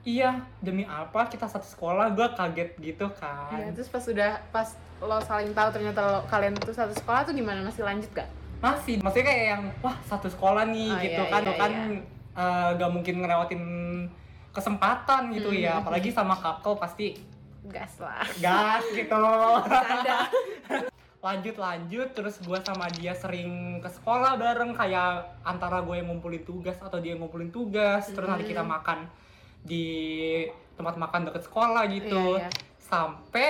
iya 0.07 0.31
demi 0.61 0.87
apa 0.87 1.27
kita 1.27 1.45
satu 1.45 1.67
sekolah? 1.67 2.09
Gue 2.11 2.31
kaget 2.31 2.71
gitu 2.79 3.11
kan. 3.13 3.51
Iya 3.53 3.75
terus 3.75 3.89
pas 3.89 4.01
sudah 4.01 4.39
pas 4.49 4.69
lo 4.97 5.19
saling 5.21 5.51
tahu 5.51 5.69
ternyata 5.73 6.01
lo, 6.01 6.19
kalian 6.25 6.55
tuh 6.55 6.71
satu 6.71 6.95
sekolah 6.95 7.21
tuh 7.23 7.35
gimana? 7.35 7.61
Masih 7.61 7.83
lanjut 7.83 8.09
gak? 8.13 8.31
masih 8.57 8.97
maksudnya 8.99 9.29
kayak 9.29 9.45
yang 9.53 9.65
wah 9.79 9.93
satu 10.03 10.27
sekolah 10.27 10.65
nih 10.67 10.89
Oh, 10.89 10.97
gitu 10.99 11.21
iya, 11.21 11.29
kan. 11.29 11.43
iya, 11.45 11.55
kan 11.55 11.73
iya. 11.93 12.01
eh, 12.35 12.69
gak 12.73 12.89
mungkin 12.91 13.15
ngelewatin 13.21 13.63
kesempatan 14.51 15.23
gitu 15.31 15.51
Hmm, 15.51 15.61
ya. 15.61 15.73
Hmm, 15.73 15.81
apalagi 15.83 16.09
sama 16.09 16.33
kakak 16.35 16.77
pasti 16.79 17.07
Gas 17.63 17.99
lah. 17.99 18.25
gas 18.39 18.81
gitu. 18.89 19.13
Lanjut 21.19 21.57
lanjut. 21.57 22.09
Terus 22.09 22.39
gue 22.39 22.59
sama 22.61 22.87
dia 22.89 23.11
sering 23.13 23.51
ke 23.77 23.91
sekolah 23.91 24.37
bareng. 24.37 24.71
Kayak 24.73 25.37
antara 25.43 25.83
gue 25.83 25.99
yang 25.99 26.07
ngumpulin 26.07 26.41
tugas 26.41 26.79
atau 26.79 26.97
dia 26.97 27.13
yang 27.13 27.21
ngumpulin 27.21 27.51
tugas. 27.51 28.07
Terus 28.07 28.25
nanti 28.25 28.47
kita 28.47 28.63
Hmm. 28.63 28.71
makan 28.73 28.99
di 29.67 29.87
tempat 30.73 30.95
makan 30.95 31.27
deket 31.27 31.43
sekolah 31.45 31.83
gitu 31.89 32.39
Iya, 32.39 32.47
iya. 32.47 32.51
sampai 32.79 33.49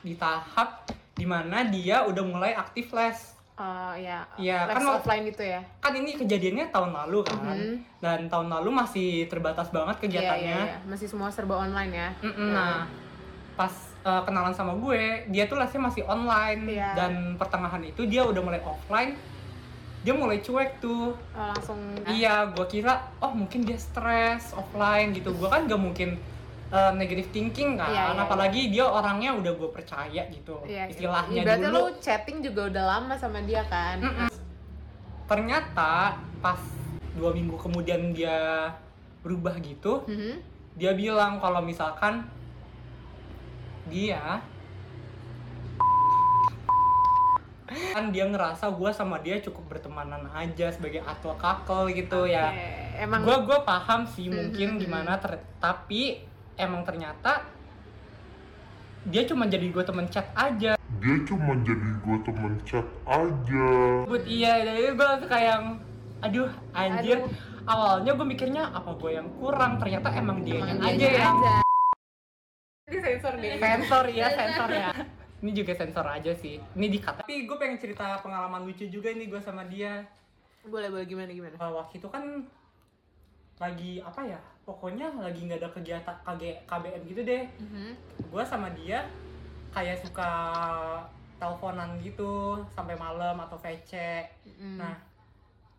di 0.00 0.14
tahap 0.14 0.86
di 1.12 1.22
mana 1.22 1.66
dia 1.66 2.02
udah 2.02 2.24
mulai 2.24 2.52
aktif 2.54 2.90
les 2.90 3.36
Oh 3.58 3.90
ya. 3.92 4.22
Iya, 4.38 4.70
Les 4.70 4.78
kan 4.78 4.86
offline 4.88 5.26
gitu 5.26 5.42
ya. 5.42 5.58
kan 5.76 5.90
ini 5.90 6.14
kejadiannya 6.14 6.70
tahun 6.70 6.94
lalu 6.94 7.26
kan 7.26 7.42
Mhm. 7.44 7.74
dan 7.98 8.20
tahun 8.24 8.46
lalu 8.48 8.70
masih 8.72 9.26
terbatas 9.26 9.68
banget 9.68 9.98
Iya 9.98 10.02
kegiatannya 10.04 10.54
iya 10.54 10.70
iya. 10.70 10.78
Masih 10.86 11.10
semua 11.10 11.26
serba 11.28 11.58
online 11.58 11.90
ya. 11.92 12.08
Mm-mm, 12.22 12.54
nah 12.54 12.86
pas 13.52 13.74
uh, 14.00 14.22
kenalan 14.22 14.54
sama 14.54 14.78
gue 14.78 15.26
dia 15.26 15.44
tuh 15.44 15.58
lesnya 15.58 15.82
masih 15.82 16.06
online 16.06 16.70
Iya. 16.70 16.94
dan 16.94 17.12
pertengahan 17.34 17.82
itu 17.82 18.06
dia 18.06 18.22
udah 18.22 18.38
mulai 18.38 18.62
offline 18.62 19.18
dia 19.98 20.12
mulai 20.12 20.38
cuek 20.38 20.78
tuh 20.78 21.12
Oh, 21.32 21.50
langsung 21.50 21.78
iya 22.06 22.46
gue 22.46 22.66
kira 22.66 22.92
oh 23.18 23.30
mungkin 23.30 23.62
dia 23.62 23.76
stres 23.76 24.50
offline 24.52 25.10
gitu 25.10 25.30
gue 25.30 25.44
kan 25.44 25.64
gak 25.64 25.76
mungkin 25.76 26.14
uh, 26.68 26.92
negative 26.92 27.28
thinking 27.28 27.74
kan 27.74 27.88
Iya, 27.88 28.04
iya, 28.12 28.20
apalagi 28.20 28.68
dia 28.68 28.84
orangnya 28.84 29.34
udah 29.34 29.52
gue 29.52 29.68
percaya 29.68 30.22
gitu 30.26 30.62
Iya, 30.64 30.86
istilahnya 30.86 31.34
iya. 31.34 31.44
Berarti 31.44 31.64
dulu 31.64 31.78
lu 31.80 31.98
chatting 31.98 32.38
juga 32.40 32.60
udah 32.68 32.84
lama 32.88 33.14
sama 33.14 33.42
dia 33.42 33.62
kan? 33.64 33.98
Mm-mm. 33.98 34.28
ternyata 35.24 36.16
pas 36.38 36.56
dua 37.12 37.30
minggu 37.30 37.52
kemudian 37.54 38.12
dia 38.12 38.70
berubah 39.20 39.58
gitu 39.58 40.06
Mhm. 40.06 40.40
dia 40.72 40.94
bilang 40.94 41.36
kalau 41.36 41.60
misalkan 41.60 42.22
dia 43.86 44.38
kan 47.68 48.08
dia 48.08 48.24
ngerasa 48.24 48.70
gue 48.70 48.90
sama 48.90 49.16
dia 49.18 49.38
cukup 49.38 49.68
bertemanan 49.68 50.24
aja 50.30 50.68
sebagai 50.68 51.00
atau 51.00 51.32
kakel 51.34 51.92
gitu 51.92 52.24
ya 52.24 52.48
Oke, 52.48 52.66
Emang 52.98 53.22
gue 53.22 53.36
gue 53.44 53.58
paham 53.60 54.02
sih 54.06 54.26
Mhm, 54.26 54.34
mungkin 54.34 54.68
mhm. 54.70 54.78
gimana 54.78 55.12
ter- 55.16 55.44
tapi 55.56 56.24
emang 56.54 56.82
ternyata 56.82 57.44
dia 59.04 59.22
cuma 59.24 59.44
jadi 59.44 59.64
gue 59.64 59.80
temen 59.82 60.06
chat 60.06 60.26
aja 60.32 60.74
dia 60.74 61.16
cuma 61.22 61.54
jadi 61.58 61.88
gue 61.96 62.16
temen 62.22 62.54
chat 62.62 62.84
aja 63.04 63.68
But 64.04 64.24
iya 64.24 64.52
jadi 64.62 64.90
gue 64.90 65.06
langsung 65.06 65.28
kayak 65.28 65.46
yang 65.48 65.64
aduh 66.18 66.50
anjir 66.72 67.18
Aduh. 67.18 67.30
awalnya 67.64 68.10
gue 68.10 68.26
mikirnya 68.26 68.62
apa 68.68 68.90
gue 68.92 69.10
yang 69.12 69.28
kurang 69.34 69.78
ternyata 69.78 70.10
emang 70.10 70.42
dia 70.42 70.58
yang 70.58 70.80
aja. 70.80 71.62
Ini 72.88 72.98
sensor 72.98 73.36
deh. 73.36 73.54
sensor 73.54 74.04
ya 74.08 74.26
sensor 74.28 74.70
ya 74.72 74.90
ini 75.38 75.50
juga 75.52 75.72
sensor 75.72 76.02
aja 76.04 76.32
sih 76.32 76.58
ini 76.74 76.86
dikat 76.88 77.20
tapi 77.20 77.44
gue 77.44 77.56
pengen 77.56 77.76
cerita 77.76 78.18
pengalaman 78.18 78.62
lucu 78.62 78.84
juga 78.84 79.08
ini 79.08 79.26
gue 79.26 79.38
sama 79.38 79.62
dia 79.64 80.02
Boleh 80.60 80.90
boleh 80.90 81.04
gimana 81.04 81.30
gimana? 81.30 81.56
Uh, 81.56 81.72
waktu 81.74 81.96
itu 81.96 82.08
kan 82.08 82.44
lagi 83.56 83.98
apa 83.98 84.20
ya 84.22 84.38
pokoknya 84.62 85.08
lagi 85.16 85.40
nggak 85.42 85.58
ada 85.58 85.70
kegiatan 85.70 86.16
KG, 86.22 86.42
KBM 86.64 87.02
gitu 87.04 87.20
deh 87.22 87.42
Mhm. 87.58 87.90
gue 88.24 88.42
sama 88.44 88.68
dia 88.70 89.02
kayak 89.70 89.98
suka 89.98 90.30
teleponan 91.36 91.98
gitu 91.98 92.58
sampai 92.68 92.94
malam 92.94 93.38
atau 93.38 93.56
VC 93.56 93.94
Mhm. 94.44 94.76
nah 94.76 94.94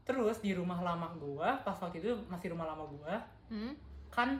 terus 0.03 0.39
di 0.39 0.51
rumah 0.51 0.79
lama 0.79 1.13
gue 1.13 1.47
pas 1.61 1.77
waktu 1.77 1.99
itu 1.99 2.11
masih 2.27 2.51
rumah 2.51 2.67
lama 2.67 2.83
gue 2.85 3.13
Mhm. 3.51 3.71
kan 4.09 4.39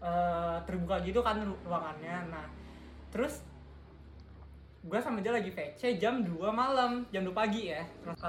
eh, 0.00 0.58
terbuka 0.64 0.96
gitu 1.00 1.20
kan 1.20 1.36
ru- 1.38 1.60
ruangannya 1.62 2.30
nah 2.30 2.46
terus 3.10 3.44
gue 4.80 4.96
sama 4.96 5.20
dia 5.20 5.28
lagi 5.28 5.52
VC 5.52 6.00
jam 6.00 6.24
2 6.24 6.40
malam 6.50 7.04
jam 7.12 7.20
2 7.20 7.36
pagi 7.36 7.68
ya. 7.68 7.84
Terus 8.00 8.20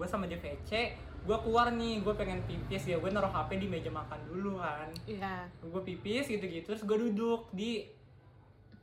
gue 0.00 0.06
sama 0.08 0.24
dia 0.24 0.40
VC 0.40 0.96
gue 1.20 1.36
keluar 1.44 1.68
nih 1.76 2.00
gue 2.00 2.14
pengen 2.16 2.40
pipis 2.48 2.88
ya 2.88 2.96
gue 2.96 3.12
naruh 3.12 3.28
HP 3.28 3.60
di 3.60 3.68
meja 3.68 3.92
makan 3.92 4.16
dulu 4.24 4.56
kan. 4.56 4.88
Iya. 5.04 5.44
gue 5.60 5.82
pipis 5.84 6.32
gitu-gitu 6.32 6.72
terus 6.72 6.88
gue 6.88 6.96
duduk 6.96 7.52
di 7.52 7.84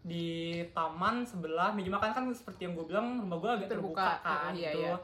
di 0.06 0.62
taman 0.78 1.26
sebelah 1.26 1.74
meja 1.74 1.90
makan. 1.90 2.14
Kan 2.14 2.26
seperti 2.30 2.70
yang 2.70 2.78
gue 2.78 2.86
bilang 2.86 3.18
rumah 3.26 3.38
gue 3.42 3.50
agak 3.50 3.70
terbuka, 3.74 4.22
Terbuka, 4.22 4.22
kan 4.22 4.54
iya, 4.54 4.72
gitu. 4.72 4.80
iya. 4.86 4.96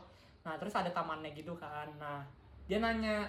nah 0.45 0.53
terus 0.61 0.73
ada 0.77 0.93
tamannya 0.93 1.33
gitu 1.33 1.57
kan. 1.57 1.89
Nah 1.97 2.21
dia 2.69 2.77
nanya 2.77 3.25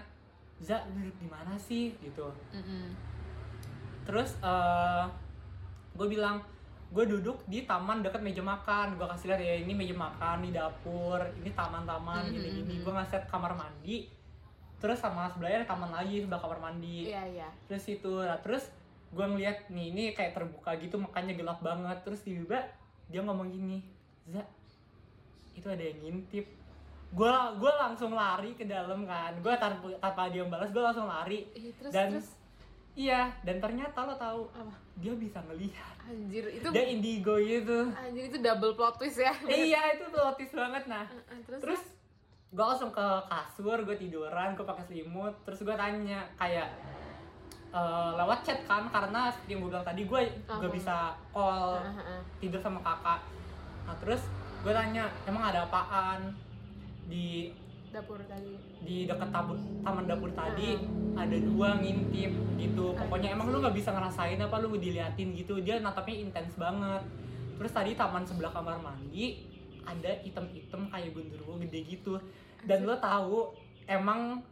Za 0.62 0.86
duduk 0.86 1.16
di 1.18 1.26
mana 1.26 1.56
sih? 1.58 1.96
Gitu. 1.98 2.28
Mhm. 2.52 2.92
terus 4.04 4.36
gue 5.96 6.06
bilang 6.12 6.44
gue 6.90 7.04
duduk 7.08 7.42
di 7.44 7.64
taman 7.64 8.00
deket 8.00 8.20
meja 8.20 8.40
makan. 8.40 8.94
Gue 8.94 9.06
kasih 9.06 9.26
lihat 9.30 9.40
ya 9.40 9.54
ini 9.58 9.72
meja 9.72 9.92
makan 9.92 10.42
di 10.42 10.50
dapur. 10.50 11.20
Ini 11.38 11.50
taman-taman 11.52 12.22
Mhm, 12.24 12.32
gini-gini. 12.32 12.74
mhm. 12.78 12.82
gue 12.82 12.92
ngasih 12.92 13.14
liat 13.14 13.26
kamar 13.26 13.52
mandi. 13.52 13.96
Terus 14.78 14.98
sama 14.98 15.26
sebelahnya 15.28 15.64
ada 15.64 15.70
taman 15.70 15.90
lagi 15.90 16.20
sebelah 16.20 16.40
kamar 16.40 16.58
mandi. 16.60 17.08
Iya 17.08 17.22
iya. 17.26 17.48
terus 17.64 17.84
itu. 17.86 18.20
Nah, 18.20 18.36
terus 18.38 18.68
gue 19.10 19.22
ngeliat 19.22 19.68
nih 19.68 19.86
ini 19.90 20.02
kayak 20.10 20.34
terbuka 20.34 20.74
gitu 20.76 20.98
makanya 20.98 21.32
gelap 21.32 21.58
banget. 21.60 21.98
Terus 22.02 22.20
tiba-tiba 22.20 22.60
dia 23.06 23.20
ngomong 23.20 23.48
gini 23.48 23.78
Za 24.24 24.40
itu 25.54 25.66
ada 25.66 25.80
yang 25.80 25.98
ngintip. 26.00 26.46
Gue 27.10 27.30
gue 27.56 27.72
langsung 27.74 28.10
lari 28.12 28.52
ke 28.52 28.64
dalam 28.64 29.04
kan. 29.04 29.32
Gue 29.38 29.54
tanpa 29.54 29.86
tanpa 29.98 30.22
dia 30.28 30.42
balas 30.44 30.68
gue 30.68 30.82
langsung 30.82 31.06
lari. 31.06 31.46
Ih, 31.54 31.70
terus 31.74 31.92
dan 31.92 32.10
terus 32.10 32.28
iya 32.94 33.30
dan 33.42 33.58
ternyata 33.58 34.06
lo 34.06 34.14
tahu 34.14 34.46
apa? 34.54 34.74
dia 34.98 35.14
bisa 35.18 35.42
ngelihat. 35.50 35.94
Anjir 36.06 36.44
itu 36.54 36.68
dia 36.70 36.86
indigo 36.86 37.34
gitu. 37.42 37.90
Anjir 37.90 38.24
itu 38.30 38.38
double 38.38 38.78
plot 38.78 38.94
twist 39.02 39.18
ya. 39.18 39.34
iya 39.50 39.98
itu 39.98 40.06
plotis 40.10 40.50
banget 40.54 40.84
nah. 40.86 41.06
Heeh, 41.10 41.38
terus 41.42 41.60
terus? 41.60 41.82
Gue 42.54 42.62
langsung 42.62 42.94
ke 42.94 43.06
kasur 43.26 43.82
gue 43.82 43.96
tiduran 43.98 44.54
gue 44.54 44.62
pakai 44.62 44.84
selimut. 44.86 45.34
Terus 45.42 45.66
gue 45.66 45.74
tanya 45.74 46.22
kayak 46.38 46.70
eh, 47.74 48.10
lewat 48.14 48.46
chat 48.46 48.62
kan 48.70 48.86
karena 48.86 49.34
seperti 49.34 49.50
yang 49.58 49.60
gue 49.66 49.70
bilang 49.74 49.86
tadi 49.86 50.02
gue 50.06 50.20
gak 50.46 50.72
bisa 50.72 51.18
call 51.34 51.82
tidur 52.38 52.62
sama 52.62 52.78
kakak. 52.78 53.20
Nah 53.90 53.96
terus 53.98 54.22
gue 54.62 54.70
tanya 54.70 55.10
emang 55.26 55.50
ada 55.50 55.66
apaan? 55.66 56.30
Di 57.10 57.50
dapur 57.94 58.18
tadi. 58.26 58.58
di 58.82 59.06
dekat 59.06 59.30
tabur 59.30 59.54
taman 59.86 60.04
dapur 60.10 60.30
tadi 60.34 60.82
ada 61.14 61.36
dua 61.38 61.78
ngintip 61.78 62.32
gitu. 62.58 62.90
Pokoknya 62.98 63.38
emang 63.38 63.54
lu 63.54 63.62
nggak 63.62 63.76
bisa 63.78 63.94
ngerasain 63.94 64.42
apa 64.42 64.58
lu 64.58 64.74
diliatin 64.74 65.30
gitu. 65.38 65.62
Dia 65.62 65.78
natapnya 65.78 66.26
intens 66.26 66.58
banget. 66.58 67.06
Terus 67.54 67.70
tadi 67.70 67.94
taman 67.94 68.26
sebelah 68.26 68.50
kamar 68.50 68.82
mandi 68.82 69.46
ada 69.86 70.10
item-item 70.26 70.90
kayak 70.90 71.14
genderuwo 71.14 71.54
gede 71.62 71.80
gitu. 71.86 72.18
Dan 72.66 72.82
lo 72.82 72.98
tahu 72.98 73.54
emang 73.86 74.42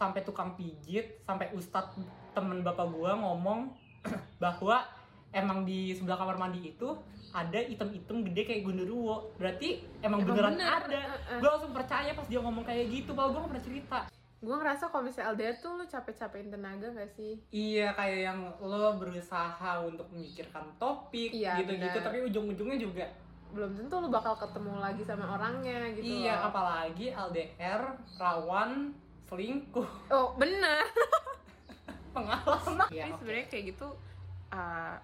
sampai 0.00 0.24
tukang 0.24 0.56
pijit 0.56 1.20
sampai 1.28 1.52
ustadz 1.52 2.00
temen 2.32 2.64
bapak 2.64 2.88
gua 2.88 3.16
ngomong 3.20 3.68
bahwa 4.42 4.80
emang 5.32 5.68
di 5.68 5.92
sebelah 5.92 6.16
kamar 6.16 6.40
mandi 6.40 6.72
itu 6.72 6.88
ada 7.36 7.60
item-item 7.60 8.24
gede 8.24 8.42
kayak 8.42 8.62
genderuwo 8.64 9.28
berarti 9.36 9.68
emang, 10.00 10.24
Emang 10.24 10.32
beneran 10.32 10.52
bener, 10.54 10.72
ada. 10.80 11.00
Heeh. 11.04 11.38
gue 11.38 11.50
langsung 11.50 11.70
percaya 11.70 12.10
pas 12.10 12.24
dia 12.24 12.40
ngomong 12.40 12.64
kayak 12.64 12.84
gitu. 12.88 13.12
Padahal 13.12 13.30
gue 13.30 13.38
gak 13.38 13.50
pernah 13.50 13.66
cerita. 13.66 13.98
Gue 14.36 14.52
ngerasa 14.54 14.84
kalau 14.86 15.04
misalnya 15.04 15.28
LDR 15.32 15.56
tuh 15.58 15.72
lu 15.74 15.84
capek-capekin 15.84 16.48
tenaga 16.50 16.86
gak 16.90 17.10
sih? 17.10 17.40
iya 17.50 17.92
kayak 17.92 18.20
yang 18.22 18.40
lo 18.58 18.96
berusaha 18.96 19.72
untuk 19.82 20.08
memikirkan 20.10 20.64
topik 20.76 21.30
Iya, 21.30 21.56
gitu-gitu. 21.58 21.98
tapi 21.98 22.18
ujung-ujungnya 22.22 22.78
juga 22.78 23.04
Belum 23.46 23.72
tentu 23.74 23.96
lu 23.96 24.08
bakal 24.08 24.36
ketemu 24.36 24.72
lagi 24.76 25.02
sama 25.02 25.24
orangnya 25.30 25.88
gitu 25.92 26.04
iya 26.04 26.36
loh. 26.36 26.48
apalagi 26.48 27.06
LDR 27.10 27.82
rawan 28.16 28.92
selingkuh. 29.24 29.88
Oh 30.08 30.32
bener. 30.34 30.84
Pengalaman. 32.14 32.80
Tapi 32.82 33.12
sebenarnya 33.14 33.46
kayak 33.46 33.64
gitu 33.70 33.88
uh, 34.50 34.96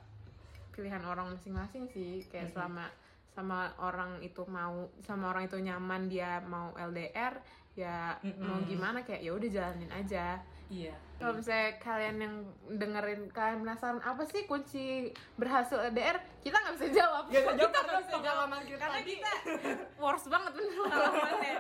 pilihan 0.73 1.03
orang 1.03 1.31
masing-masing 1.31 1.87
sih. 1.87 2.25
Kayak 2.27 2.49
Mhm. 2.49 2.53
selama 2.53 2.85
sama 3.29 3.59
orang 3.79 4.21
itu 4.21 4.45
mau 4.45 4.75
sama 5.01 5.31
orang 5.31 5.47
itu 5.47 5.57
nyaman 5.57 6.05
dia 6.05 6.41
mau 6.43 6.73
LDR 6.75 7.41
ya 7.73 8.13
Mhm. 8.21 8.37
mau 8.39 8.61
gimana 8.63 9.01
kayak 9.01 9.23
ya 9.23 9.33
udah 9.33 9.49
jalanin 9.49 9.89
aja. 9.89 10.37
Iya 10.69 10.93
kalau 11.15 11.33
misalnya 11.35 11.79
kalian 11.79 12.17
yang 12.19 12.35
dengerin 12.75 13.31
kalian 13.31 13.63
penasaran 13.63 14.03
apa 14.03 14.27
sih 14.27 14.45
kunci 14.45 15.07
berhasil 15.35 15.79
LDR 15.79 16.17
kita 16.43 16.57
nggak 16.59 16.75
bisa 16.75 16.89
jawab. 16.95 17.25
Gak 17.27 17.41
bisa 17.41 17.53
jawab 17.55 17.61
Kita 17.63 17.79
nggak 17.79 18.01
bisa 18.03 18.17
jawab. 18.19 18.49
kita 18.61 18.77
karena 18.77 18.99
tadi. 18.99 19.13
kita 19.15 19.33
worst 19.97 20.27
banget 20.29 20.53
pengalamannya. 20.53 21.57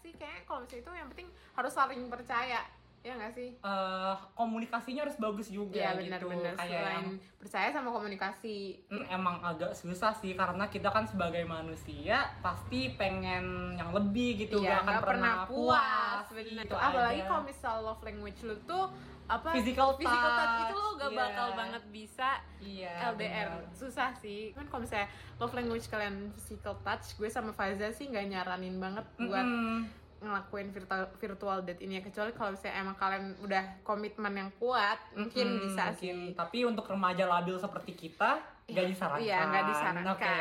Sih 0.00 0.12
kayaknya 0.12 0.42
kalau 0.42 0.58
misalnya 0.60 0.80
itu 0.80 0.90
yang 0.96 1.08
penting 1.08 1.28
harus 1.52 1.72
saling 1.72 2.02
percaya 2.08 2.60
ya 3.02 3.12
nggak 3.14 3.34
sih? 3.34 3.50
Eh, 3.58 4.14
komunikasinya 4.32 5.02
harus 5.02 5.18
bagus 5.18 5.50
juga 5.50 5.74
Iya 5.74 5.90
gitu. 5.94 6.00
benar-benar. 6.06 6.54
Kayak 6.54 6.70
selain 6.70 6.94
yang 6.94 7.08
percaya 7.36 7.68
sama 7.68 7.88
komunikasi. 7.90 8.56
Hmm, 8.86 9.04
emang 9.10 9.36
agak 9.42 9.74
susah 9.74 10.14
sih 10.14 10.32
karena 10.32 10.64
kita 10.66 10.86
kan 10.86 11.02
sebagai 11.02 11.42
manusia 11.42 12.30
pasti 12.38 12.94
pengen 12.94 13.74
yang 13.74 13.90
lebih 13.90 14.46
gitu 14.46 14.62
Iya, 14.62 14.70
gak 14.70 14.78
akan 14.78 14.86
nggak 14.88 15.02
pernah 15.04 15.34
puas, 15.44 16.24
bener. 16.30 16.62
gitu 16.62 16.74
apalagi 16.74 17.20
kalau 17.22 17.42
misal 17.42 17.74
love 17.82 18.02
language 18.02 18.38
lu 18.42 18.54
tuh 18.62 18.86
apa 19.24 19.54
Physical 19.54 19.94
physical 19.96 20.30
touch 20.30 20.44
touch, 20.44 20.62
itu 20.66 20.76
lu 20.76 20.90
gak 20.94 21.10
iya. 21.10 21.18
bakal 21.18 21.48
banget 21.54 21.82
bisa 21.88 22.30
iya, 22.60 22.92
LDR 23.10 23.48
benar. 23.54 23.72
susah 23.72 24.10
sih. 24.14 24.50
Kan 24.52 24.66
kalau 24.66 24.82
misalnya 24.82 25.08
love 25.38 25.54
language 25.54 25.86
kalian 25.88 26.16
physical 26.34 26.74
touch 26.82 27.16
gue 27.16 27.26
sama 27.26 27.50
Faza 27.50 27.90
sih 27.90 28.06
nggak 28.06 28.28
nyaranin 28.28 28.76
banget 28.76 29.06
buat 29.16 29.42
Mm-mm. 29.42 29.78
Ngelakuin 30.22 30.70
virtual 30.70 31.04
virtual 31.18 31.58
date 31.66 31.82
ini 31.82 31.98
ya 31.98 32.02
kecuali 32.02 32.30
kalau 32.32 32.54
misalnya 32.54 32.76
emang 32.80 32.96
kalian 32.96 33.24
udah 33.42 33.64
komitmen 33.82 34.32
yang 34.38 34.50
kuat 34.56 34.98
mungkin 35.12 35.46
Mm-mm, 35.46 35.62
bisa 35.66 35.82
mungkin. 35.90 35.98
sih 35.98 36.12
tapi 36.38 36.58
untuk 36.62 36.86
remaja 36.86 37.26
labil 37.26 37.58
seperti 37.58 37.92
kita 37.92 38.38
nggak 38.70 38.86
disarankan 38.94 39.26
iya 39.26 39.38
nggak 39.42 39.64
disarankan 39.68 40.12
Oke. 40.14 40.34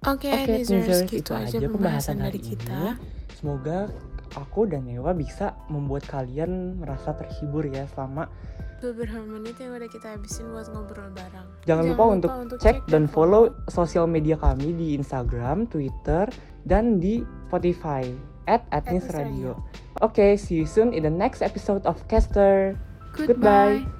oke 0.00 0.30
Oke, 0.32 0.32
teasers, 0.48 1.04
gitu 1.04 1.20
itu 1.20 1.32
aja 1.36 1.56
pembahasan 1.68 2.24
dari 2.24 2.40
kita. 2.40 2.96
ini. 2.96 3.36
Semoga 3.36 3.92
aku 4.32 4.64
dan 4.64 4.88
Ewa 4.88 5.12
bisa 5.12 5.52
membuat 5.68 6.08
kalian 6.08 6.80
merasa 6.80 7.12
terhibur 7.12 7.68
ya 7.68 7.84
selama 7.92 8.24
Beberapa 8.80 9.20
menit 9.28 9.60
yang 9.60 9.76
udah 9.76 9.92
kita 9.92 10.16
habisin 10.16 10.48
buat 10.56 10.72
ngobrol 10.72 11.12
bareng. 11.12 11.44
Jangan 11.68 11.84
lupa 11.84 12.04
untuk 12.16 12.32
cek 12.56 12.88
dan 12.88 13.04
follow 13.12 13.52
sosial 13.68 14.08
media 14.08 14.40
kami 14.40 14.72
di 14.72 14.96
Instagram, 14.96 15.68
Twitter, 15.68 16.24
dan 16.64 16.96
di 16.96 17.20
Spotify 17.44 18.08
at 18.50 18.66
Atnis 18.74 19.06
Radio. 19.14 19.54
Oke, 20.02 20.34
see 20.34 20.58
you 20.58 20.66
soon 20.66 20.90
in 20.90 21.06
the 21.06 21.14
next 21.14 21.38
episode 21.42 21.86
of 21.86 22.02
Caster. 22.10 22.74
Goodbye. 23.14 23.86
Goodbye. 23.86 23.99